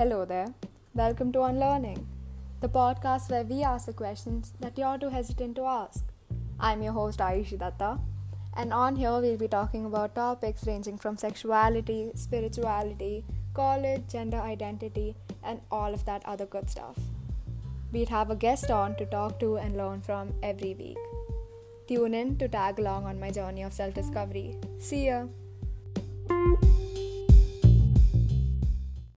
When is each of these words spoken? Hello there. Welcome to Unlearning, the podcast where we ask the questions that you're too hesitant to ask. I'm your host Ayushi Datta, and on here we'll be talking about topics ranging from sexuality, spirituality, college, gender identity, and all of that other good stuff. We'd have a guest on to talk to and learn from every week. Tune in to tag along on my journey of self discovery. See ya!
Hello 0.00 0.24
there. 0.24 0.46
Welcome 0.94 1.30
to 1.32 1.42
Unlearning, 1.42 2.06
the 2.62 2.70
podcast 2.70 3.30
where 3.30 3.42
we 3.44 3.62
ask 3.62 3.84
the 3.84 3.92
questions 3.92 4.54
that 4.58 4.78
you're 4.78 4.96
too 4.96 5.10
hesitant 5.10 5.56
to 5.56 5.64
ask. 5.64 6.02
I'm 6.58 6.80
your 6.80 6.94
host 6.94 7.18
Ayushi 7.18 7.58
Datta, 7.58 7.98
and 8.56 8.72
on 8.72 8.96
here 8.96 9.20
we'll 9.20 9.36
be 9.36 9.46
talking 9.46 9.84
about 9.84 10.14
topics 10.14 10.66
ranging 10.66 10.96
from 10.96 11.18
sexuality, 11.18 12.12
spirituality, 12.14 13.26
college, 13.52 14.08
gender 14.08 14.38
identity, 14.38 15.16
and 15.42 15.60
all 15.70 15.92
of 15.92 16.06
that 16.06 16.24
other 16.24 16.46
good 16.46 16.70
stuff. 16.70 16.96
We'd 17.92 18.08
have 18.08 18.30
a 18.30 18.36
guest 18.36 18.70
on 18.70 18.96
to 18.96 19.04
talk 19.04 19.38
to 19.40 19.58
and 19.58 19.76
learn 19.76 20.00
from 20.00 20.32
every 20.42 20.72
week. 20.72 21.04
Tune 21.88 22.14
in 22.14 22.38
to 22.38 22.48
tag 22.48 22.78
along 22.78 23.04
on 23.04 23.20
my 23.20 23.30
journey 23.30 23.64
of 23.64 23.74
self 23.74 23.92
discovery. 23.92 24.56
See 24.78 25.08
ya! 25.08 25.24